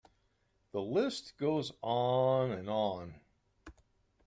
The 0.71 0.81
list 0.81 1.37
goes 1.37 1.73
on 1.83 2.49
and 2.51 2.67
on. 2.67 3.21